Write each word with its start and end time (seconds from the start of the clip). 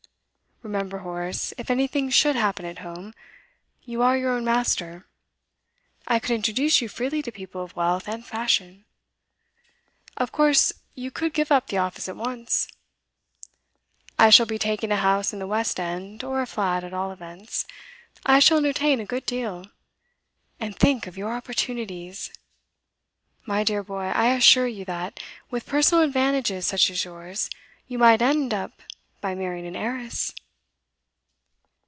'Remember, 0.63 0.99
Horace, 0.99 1.55
if 1.57 1.71
anything 1.71 2.11
should 2.11 2.35
happen 2.35 2.65
at 2.65 2.77
home, 2.85 3.15
you 3.81 4.03
are 4.03 4.15
your 4.15 4.33
own 4.33 4.45
master. 4.45 5.07
I 6.07 6.19
could 6.19 6.29
introduce 6.35 6.81
you 6.81 6.87
freely 6.87 7.23
to 7.23 7.31
people 7.31 7.63
of 7.63 7.75
wealth 7.75 8.07
and 8.07 8.23
fashion. 8.23 8.85
Of 10.17 10.31
course 10.31 10.71
you 10.93 11.09
could 11.09 11.33
give 11.33 11.51
up 11.51 11.65
the 11.65 11.79
office 11.79 12.07
at 12.07 12.15
once. 12.15 12.67
I 14.19 14.29
shall 14.29 14.45
be 14.45 14.59
taking 14.59 14.91
a 14.91 14.97
house 14.97 15.33
in 15.33 15.39
the 15.39 15.47
West 15.47 15.79
end, 15.79 16.23
or 16.23 16.43
a 16.43 16.45
flat, 16.45 16.83
at 16.83 16.93
all 16.93 17.11
events. 17.11 17.65
I 18.23 18.37
shall 18.37 18.59
entertain 18.59 18.99
a 18.99 19.05
good 19.05 19.25
deal 19.25 19.65
and 20.59 20.75
think 20.75 21.07
of 21.07 21.17
your 21.17 21.33
opportunities! 21.33 22.31
My 23.47 23.63
dear 23.63 23.81
boy, 23.81 24.03
I 24.13 24.27
assure 24.35 24.67
you 24.67 24.85
that, 24.85 25.19
with 25.49 25.65
personal 25.65 26.03
advantages 26.03 26.67
such 26.67 26.91
as 26.91 27.03
yours, 27.03 27.49
you 27.87 27.97
might 27.97 28.21
end 28.21 28.51
by 29.21 29.33
marrying 29.33 29.65
an 29.65 29.75
heiress. 29.75 30.35